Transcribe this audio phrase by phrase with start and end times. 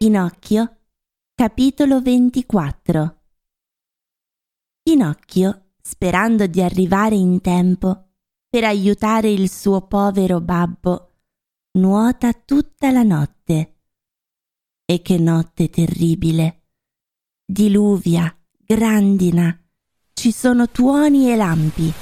[0.00, 0.76] Pinocchio,
[1.34, 3.22] capitolo 24
[4.80, 8.10] Pinocchio, sperando di arrivare in tempo
[8.48, 11.14] per aiutare il suo povero babbo,
[11.78, 13.80] nuota tutta la notte.
[14.84, 16.68] E che notte terribile!
[17.44, 19.60] Diluvia, grandina,
[20.12, 21.92] ci sono tuoni e lampi.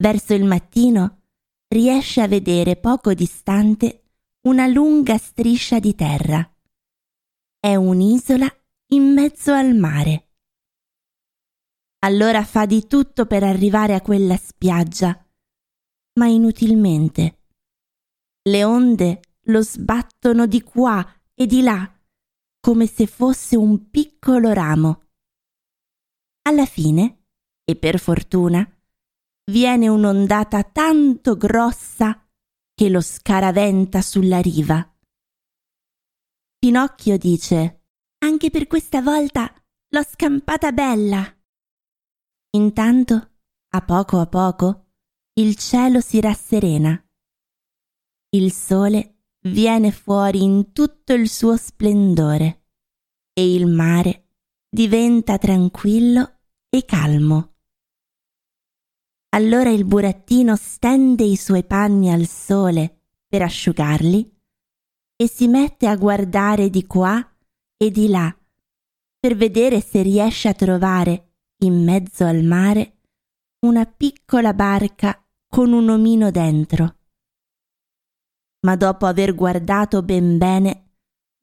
[0.00, 1.24] Verso il mattino
[1.68, 4.04] riesce a vedere poco distante
[4.48, 6.42] una lunga striscia di terra.
[7.58, 8.50] È un'isola
[8.92, 10.28] in mezzo al mare.
[11.98, 15.22] Allora fa di tutto per arrivare a quella spiaggia,
[16.14, 17.42] ma inutilmente.
[18.48, 21.94] Le onde lo sbattono di qua e di là,
[22.58, 25.02] come se fosse un piccolo ramo.
[26.44, 27.26] Alla fine,
[27.64, 28.66] e per fortuna,
[29.50, 32.26] viene un'ondata tanto grossa
[32.72, 34.86] che lo scaraventa sulla riva.
[36.58, 37.84] Pinocchio dice
[38.22, 39.52] Anche per questa volta
[39.88, 41.24] l'ho scampata bella.
[42.52, 43.30] Intanto,
[43.70, 44.92] a poco a poco,
[45.34, 47.02] il cielo si rasserena.
[48.30, 52.66] Il sole viene fuori in tutto il suo splendore
[53.32, 54.28] e il mare
[54.68, 57.49] diventa tranquillo e calmo.
[59.32, 64.38] Allora il burattino stende i suoi panni al sole per asciugarli
[65.14, 67.24] e si mette a guardare di qua
[67.76, 68.34] e di là
[69.20, 73.02] per vedere se riesce a trovare in mezzo al mare
[73.66, 76.96] una piccola barca con un omino dentro.
[78.62, 80.94] Ma dopo aver guardato ben bene,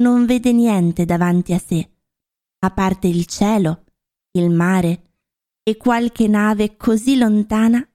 [0.04, 1.90] non vede niente davanti a sé,
[2.60, 3.86] a parte il cielo,
[4.32, 5.07] il mare
[5.68, 7.86] e qualche nave così lontana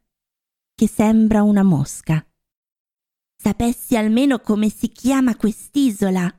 [0.74, 2.22] che sembra una mosca.
[3.34, 6.38] Sapessi almeno come si chiama quest'isola,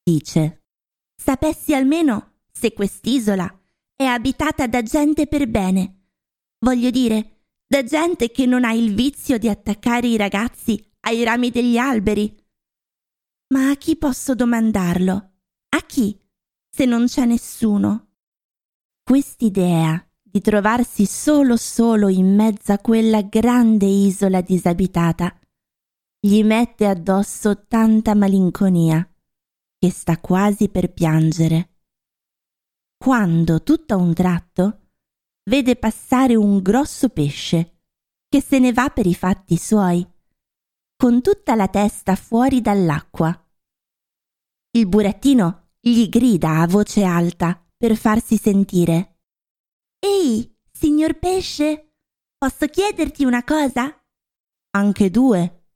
[0.00, 0.66] dice.
[1.20, 3.60] Sapessi almeno se quest'isola
[3.96, 6.10] è abitata da gente per bene.
[6.60, 11.50] Voglio dire, da gente che non ha il vizio di attaccare i ragazzi ai rami
[11.50, 12.32] degli alberi.
[13.48, 15.32] Ma a chi posso domandarlo?
[15.70, 16.16] A chi?
[16.70, 18.12] Se non c'è nessuno.
[19.02, 20.07] Quest'idea
[20.38, 25.36] di trovarsi solo solo in mezzo a quella grande isola disabitata,
[26.20, 29.04] gli mette addosso tanta malinconia
[29.76, 31.70] che sta quasi per piangere.
[32.96, 34.90] Quando, tutto a un tratto,
[35.50, 37.80] vede passare un grosso pesce
[38.28, 40.06] che se ne va per i fatti suoi,
[40.96, 43.44] con tutta la testa fuori dall'acqua.
[44.70, 49.17] Il burattino gli grida a voce alta per farsi sentire.
[50.08, 51.92] Ehi, signor pesce,
[52.38, 53.94] posso chiederti una cosa?
[54.70, 55.66] Anche due,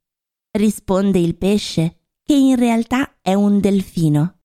[0.57, 4.39] risponde il pesce, che in realtà è un delfino.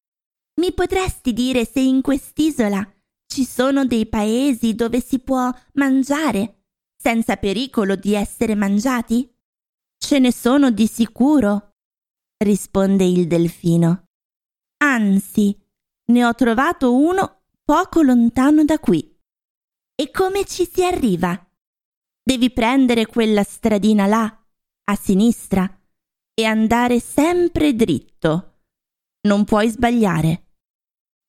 [0.60, 2.86] Mi potresti dire se in quest'isola
[3.26, 9.32] ci sono dei paesi dove si può mangiare senza pericolo di essere mangiati?
[9.96, 11.76] Ce ne sono di sicuro,
[12.44, 14.08] risponde il delfino.
[14.82, 15.58] Anzi,
[16.06, 19.16] ne ho trovato uno poco lontano da qui.
[20.00, 21.36] E come ci si arriva?
[22.22, 24.46] Devi prendere quella stradina là,
[24.84, 25.68] a sinistra,
[26.34, 28.60] e andare sempre dritto.
[29.22, 30.52] Non puoi sbagliare.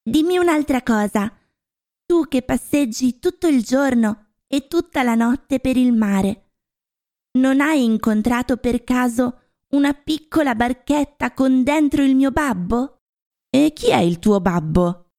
[0.07, 1.35] Dimmi un'altra cosa.
[2.05, 6.51] Tu che passeggi tutto il giorno e tutta la notte per il mare,
[7.39, 13.01] non hai incontrato per caso una piccola barchetta con dentro il mio babbo?
[13.49, 15.09] E chi è il tuo babbo?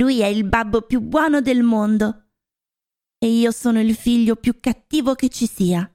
[0.00, 2.25] Lui è il babbo più buono del mondo
[3.18, 5.90] e io sono il figlio più cattivo che ci sia.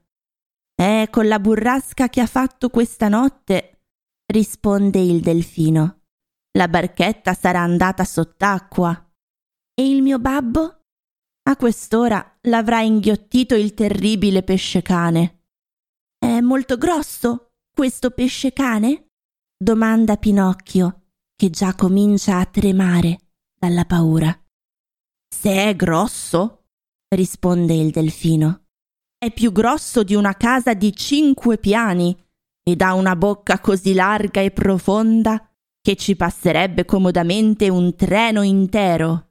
[0.76, 3.82] Eh, con la burrasca che ha fatto questa notte,
[4.32, 6.02] risponde il delfino.
[6.58, 9.12] La barchetta sarà andata sott'acqua.
[9.74, 10.84] E il mio babbo?
[11.44, 15.46] A quest'ora l'avrà inghiottito il terribile pesce cane.
[16.18, 19.08] È molto grosso questo pesce cane?
[19.58, 23.20] domanda Pinocchio, che già comincia a tremare
[23.60, 24.38] dalla paura.
[25.34, 26.61] Se è grosso,
[27.16, 28.68] risponde il delfino.
[29.18, 32.18] È più grosso di una casa di cinque piani
[32.64, 35.48] ed ha una bocca così larga e profonda
[35.82, 39.30] che ci passerebbe comodamente un treno intero.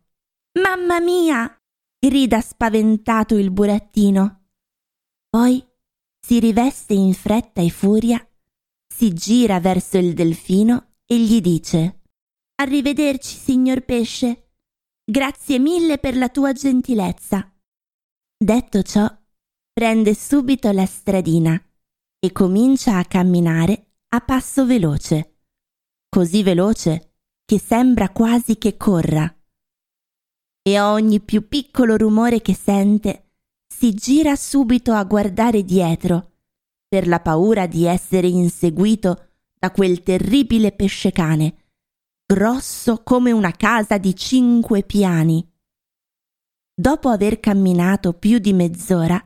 [0.61, 1.55] Mamma mia!
[1.99, 4.47] grida spaventato il burattino.
[5.29, 5.62] Poi
[6.19, 8.27] si riveste in fretta e furia,
[8.88, 12.00] si gira verso il delfino e gli dice
[12.56, 14.50] Arrivederci, signor pesce.
[15.05, 17.50] Grazie mille per la tua gentilezza.
[18.42, 19.06] Detto ciò,
[19.70, 21.62] prende subito la stradina
[22.19, 25.40] e comincia a camminare a passo veloce,
[26.08, 29.31] così veloce che sembra quasi che corra.
[30.62, 33.32] E a ogni più piccolo rumore che sente,
[33.66, 36.36] si gira subito a guardare dietro,
[36.88, 41.72] per la paura di essere inseguito da quel terribile pesce-cane,
[42.25, 45.46] grosso come una casa di cinque piani.
[46.81, 49.23] Dopo aver camminato più di mezz'ora,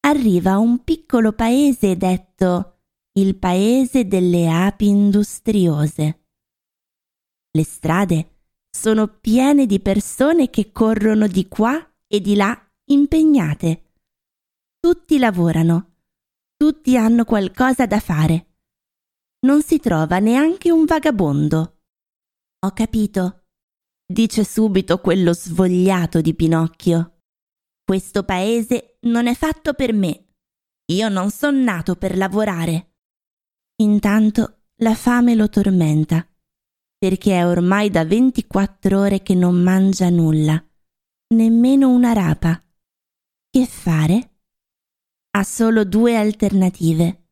[0.00, 2.80] arriva a un piccolo paese detto
[3.12, 6.24] il paese delle api industriose.
[7.52, 11.78] Le strade sono piene di persone che corrono di qua
[12.08, 13.92] e di là impegnate.
[14.80, 15.98] Tutti lavorano,
[16.56, 18.56] tutti hanno qualcosa da fare.
[19.46, 21.82] Non si trova neanche un vagabondo.
[22.58, 23.37] Ho capito,
[24.10, 27.20] dice subito quello svogliato di Pinocchio.
[27.84, 30.28] Questo paese non è fatto per me.
[30.92, 32.94] Io non son nato per lavorare.
[33.82, 36.26] Intanto la fame lo tormenta,
[36.96, 40.62] perché è ormai da 24 ore che non mangia nulla,
[41.34, 42.62] nemmeno una rapa.
[43.50, 44.36] Che fare?
[45.32, 47.26] Ha solo due alternative.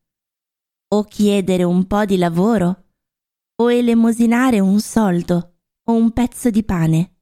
[0.89, 2.85] O chiedere un po' di lavoro,
[3.63, 5.56] o elemosinare un soldo
[5.89, 7.17] o un pezzo di pane.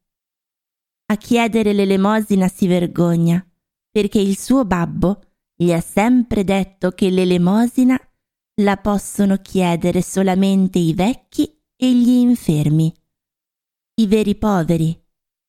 [1.07, 3.47] A chiedere l'elemosina si vergogna,
[3.91, 5.21] perché il suo babbo
[5.55, 7.99] gli ha sempre detto che l'elemosina
[8.63, 11.45] la possono chiedere solamente i vecchi
[11.77, 12.93] e gli infermi,
[14.01, 14.99] i veri poveri,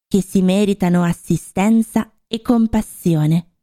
[0.08, 3.58] che si meritano assistenza e compassione.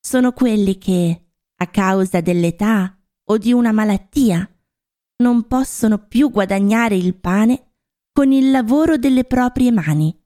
[0.00, 1.24] Sono quelli che,
[1.56, 4.48] a causa dell'età o di una malattia,
[5.22, 7.69] non possono più guadagnare il pane
[8.12, 10.18] con il lavoro delle proprie mani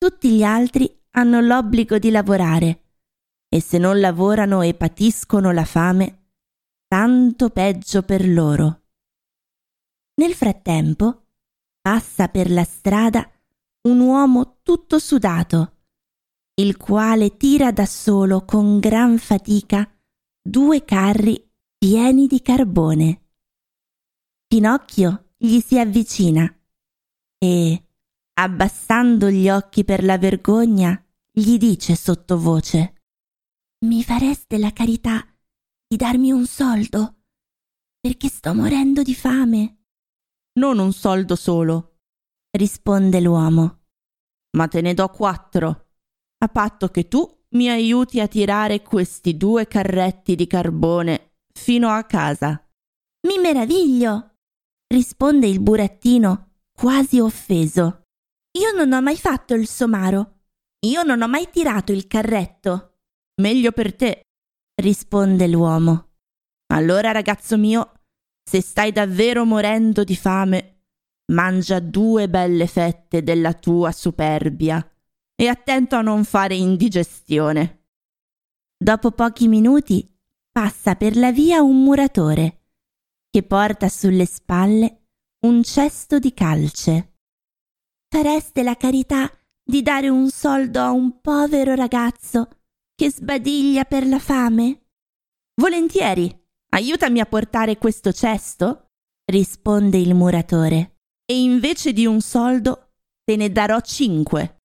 [0.00, 2.84] tutti gli altri hanno l'obbligo di lavorare
[3.50, 6.28] e se non lavorano e patiscono la fame,
[6.86, 8.84] tanto peggio per loro.
[10.14, 11.26] Nel frattempo
[11.82, 13.30] passa per la strada
[13.88, 15.76] un uomo tutto sudato,
[16.54, 19.86] il quale tira da solo con gran fatica
[20.40, 21.46] due carri
[21.76, 23.28] pieni di carbone.
[24.46, 26.50] Pinocchio gli si avvicina
[27.42, 27.84] e,
[28.34, 31.02] abbassando gli occhi per la vergogna,
[31.32, 33.02] gli dice sottovoce
[33.86, 35.26] Mi fareste la carità
[35.86, 37.22] di darmi un soldo,
[37.98, 39.84] perché sto morendo di fame.
[40.60, 42.00] Non un soldo solo,
[42.50, 43.84] risponde l'uomo,
[44.56, 45.88] ma te ne do quattro,
[46.38, 52.04] a patto che tu mi aiuti a tirare questi due carretti di carbone fino a
[52.04, 52.62] casa.
[53.26, 54.36] Mi meraviglio,
[54.88, 56.49] risponde il burattino
[56.80, 58.06] quasi offeso.
[58.52, 60.44] Io non ho mai fatto il somaro.
[60.86, 63.00] Io non ho mai tirato il carretto.
[63.42, 64.22] Meglio per te,
[64.80, 66.12] risponde l'uomo.
[66.72, 67.92] Allora, ragazzo mio,
[68.42, 70.84] se stai davvero morendo di fame,
[71.32, 74.82] mangia due belle fette della tua superbia
[75.34, 77.88] e attento a non fare indigestione.
[78.74, 80.10] Dopo pochi minuti
[80.50, 82.68] passa per la via un muratore
[83.28, 84.99] che porta sulle spalle
[85.46, 87.14] un cesto di calce.
[88.08, 89.30] Fareste la carità
[89.62, 92.48] di dare un soldo a un povero ragazzo
[92.94, 94.88] che sbadiglia per la fame?
[95.60, 96.38] Volentieri.
[96.72, 98.88] Aiutami a portare questo cesto?
[99.30, 100.98] risponde il muratore.
[101.24, 102.90] E invece di un soldo
[103.24, 104.58] te ne darò cinque.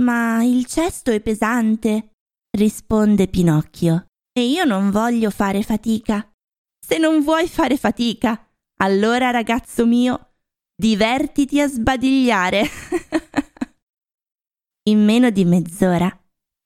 [0.00, 2.12] Ma il cesto è pesante,
[2.56, 6.32] risponde Pinocchio, e io non voglio fare fatica.
[6.80, 8.49] Se non vuoi fare fatica,
[8.82, 10.30] allora ragazzo mio,
[10.80, 12.64] Divertiti a sbadigliare.
[14.88, 16.10] In meno di mezz'ora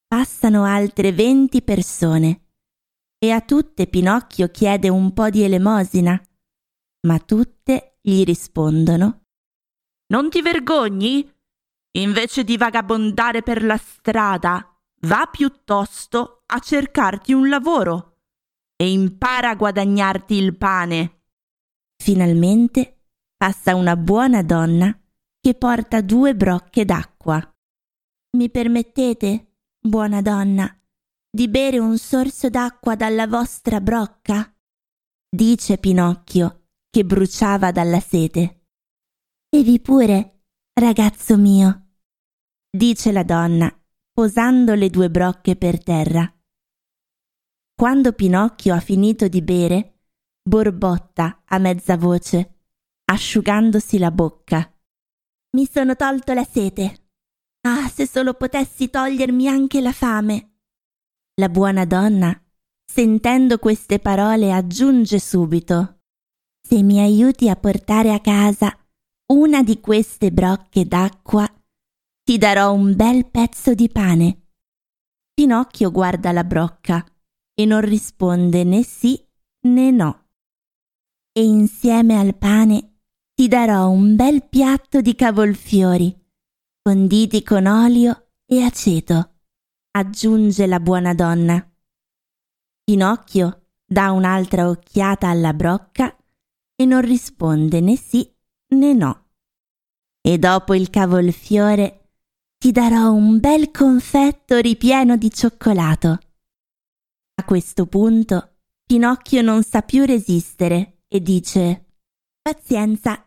[0.07, 2.51] passano altre venti persone
[3.19, 6.17] e a tutte Pinocchio chiede un po' di elemosina,
[7.09, 9.25] ma tutte gli rispondono
[10.13, 11.29] Non ti vergogni?
[11.97, 18.19] Invece di vagabondare per la strada, va piuttosto a cercarti un lavoro
[18.77, 21.24] e impara a guadagnarti il pane.
[22.05, 24.95] Finalmente passa una buona donna
[25.41, 27.41] che porta due brocche d'acqua.
[28.37, 30.69] Mi permettete, buona donna,
[31.31, 34.55] di bere un sorso d'acqua dalla vostra brocca?
[35.35, 38.67] dice Pinocchio, che bruciava dalla sete.
[39.49, 40.43] Bevi pure,
[40.79, 41.93] ragazzo mio,
[42.69, 43.75] dice la donna,
[44.13, 46.31] posando le due brocche per terra.
[47.75, 49.94] Quando Pinocchio ha finito di bere,
[50.47, 52.59] borbotta a mezza voce
[53.05, 54.71] asciugandosi la bocca.
[55.57, 57.09] Mi sono tolto la sete.
[57.67, 60.57] Ah, se solo potessi togliermi anche la fame.
[61.41, 62.39] La buona donna
[62.87, 66.01] sentendo queste parole aggiunge subito
[66.63, 68.77] Se mi aiuti a portare a casa
[69.33, 71.51] una di queste brocche d'acqua,
[72.23, 74.49] ti darò un bel pezzo di pane.
[75.33, 77.05] Pinocchio guarda la brocca
[77.55, 79.21] e non risponde né sì
[79.67, 80.24] né no.
[81.37, 83.01] E insieme al pane
[83.35, 86.17] ti darò un bel piatto di cavolfiori,
[86.81, 89.41] conditi con olio e aceto,
[89.91, 91.69] aggiunge la buona donna.
[92.85, 96.17] Pinocchio dà un'altra occhiata alla brocca
[96.77, 98.33] e non risponde né sì
[98.77, 99.31] né no.
[100.21, 102.11] E dopo il cavolfiore
[102.59, 106.19] ti darò un bel confetto ripieno di cioccolato.
[107.35, 111.93] A questo punto Pinocchio non sa più resistere e dice
[112.43, 113.25] Pazienza,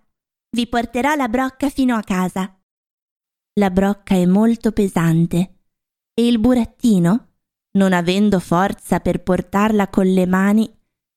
[0.50, 2.54] vi porterò la brocca fino a casa.
[3.54, 5.62] La brocca è molto pesante
[6.14, 7.36] e il burattino
[7.78, 10.70] non avendo forza per portarla con le mani,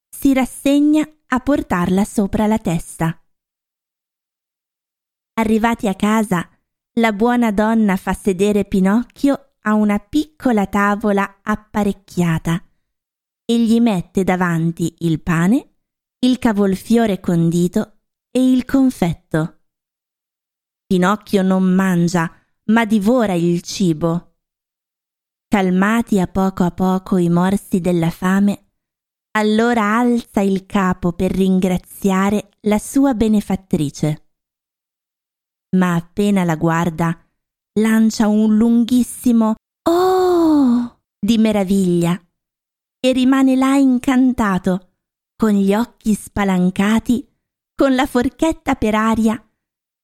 [0.09, 3.21] si rassegna a portarla sopra la testa.
[5.41, 6.49] Arrivati a casa,
[7.00, 12.62] la buona donna fa sedere Pinocchio a una piccola tavola apparecchiata
[13.45, 15.70] e gli mette davanti il pane,
[16.21, 18.00] il cavolfiore condito
[18.31, 19.61] e il confetto.
[20.87, 22.31] Pinocchio non mangia,
[22.67, 24.31] ma divora il cibo
[25.50, 28.71] calmati a poco a poco i morsi della fame,
[29.33, 34.29] allora alza il capo per ringraziare la sua benefattrice.
[35.77, 37.21] Ma appena la guarda,
[37.81, 39.55] lancia un lunghissimo
[39.89, 42.17] Oh di meraviglia
[43.00, 44.90] e rimane là incantato,
[45.41, 47.27] con gli occhi spalancati,
[47.75, 49.43] con la forchetta per aria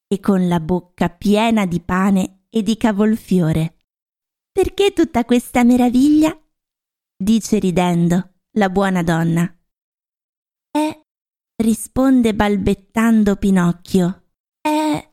[0.09, 3.76] e con la bocca piena di pane e di cavolfiore.
[4.50, 6.35] Perché tutta questa meraviglia?
[7.23, 9.45] dice ridendo la buona donna.
[10.71, 11.00] È,
[11.57, 15.12] risponde balbettando Pinocchio, è,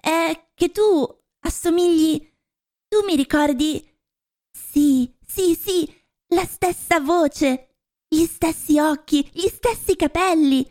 [0.00, 1.06] è che tu
[1.40, 2.18] assomigli,
[2.88, 3.86] tu mi ricordi,
[4.50, 5.86] sì, sì, sì,
[6.28, 7.73] la stessa voce,
[8.14, 10.64] gli stessi occhi, gli stessi capelli.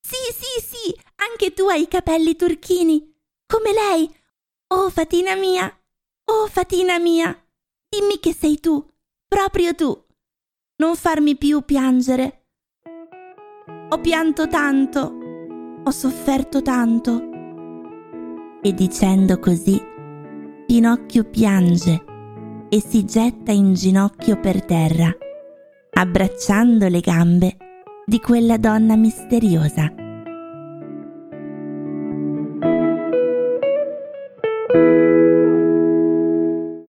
[0.00, 3.14] Sì, sì, sì, anche tu hai i capelli turchini,
[3.46, 4.10] come lei.
[4.74, 5.70] Oh, fatina mia,
[6.24, 7.36] Oh, fatina mia,
[7.88, 8.82] dimmi che sei tu,
[9.28, 10.06] proprio tu.
[10.76, 12.46] Non farmi più piangere.
[13.90, 15.12] Ho pianto tanto,
[15.84, 17.20] ho sofferto tanto.
[18.62, 19.80] E dicendo così,
[20.66, 22.04] Pinocchio piange
[22.68, 25.14] e si getta in ginocchio per terra,
[25.94, 27.56] abbracciando le gambe
[28.06, 30.01] di quella donna misteriosa.